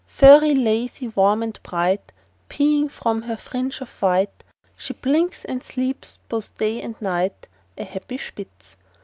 [0.07, 2.11] Furry, lazy, warm and bright,
[2.49, 4.43] Peeing from her fringe of white,
[4.75, 8.77] She blinks and sleeps both day and night, A happy Spitz!